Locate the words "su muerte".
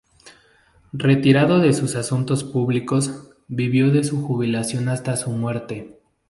5.15-5.99